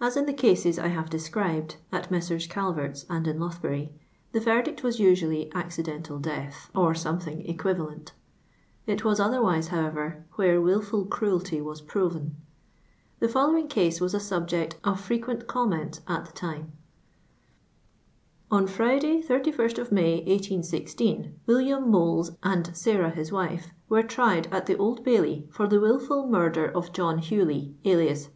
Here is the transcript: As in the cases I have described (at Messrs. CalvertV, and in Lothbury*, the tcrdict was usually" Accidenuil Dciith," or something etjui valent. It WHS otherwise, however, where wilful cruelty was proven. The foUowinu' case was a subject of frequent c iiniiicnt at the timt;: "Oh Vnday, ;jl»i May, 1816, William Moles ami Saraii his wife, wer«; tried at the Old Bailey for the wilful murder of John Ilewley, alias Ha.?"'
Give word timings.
As 0.00 0.16
in 0.16 0.26
the 0.26 0.32
cases 0.32 0.78
I 0.78 0.86
have 0.94 1.10
described 1.10 1.74
(at 1.90 2.08
Messrs. 2.08 2.46
CalvertV, 2.46 3.04
and 3.10 3.26
in 3.26 3.40
Lothbury*, 3.40 3.92
the 4.30 4.38
tcrdict 4.38 4.84
was 4.84 5.00
usually" 5.00 5.50
Accidenuil 5.56 6.20
Dciith," 6.20 6.68
or 6.72 6.94
something 6.94 7.38
etjui 7.38 7.74
valent. 7.76 8.12
It 8.86 9.00
WHS 9.00 9.18
otherwise, 9.18 9.66
however, 9.66 10.24
where 10.34 10.60
wilful 10.62 11.04
cruelty 11.04 11.60
was 11.60 11.80
proven. 11.80 12.36
The 13.18 13.26
foUowinu' 13.26 13.68
case 13.68 14.00
was 14.00 14.14
a 14.14 14.20
subject 14.20 14.76
of 14.84 15.00
frequent 15.00 15.40
c 15.40 15.46
iiniiicnt 15.48 15.98
at 16.06 16.26
the 16.26 16.32
timt;: 16.32 16.66
"Oh 18.52 18.58
Vnday, 18.62 19.26
;jl»i 19.26 19.90
May, 19.92 20.14
1816, 20.18 21.40
William 21.46 21.90
Moles 21.90 22.30
ami 22.44 22.62
Saraii 22.66 23.14
his 23.14 23.32
wife, 23.32 23.72
wer«; 23.88 24.04
tried 24.04 24.46
at 24.52 24.66
the 24.66 24.76
Old 24.76 25.02
Bailey 25.02 25.48
for 25.50 25.66
the 25.66 25.80
wilful 25.80 26.28
murder 26.28 26.66
of 26.70 26.92
John 26.92 27.18
Ilewley, 27.18 27.74
alias 27.84 28.26
Ha.?"' 28.26 28.28